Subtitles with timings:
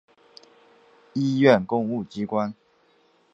[1.13, 2.55] 医院公务机关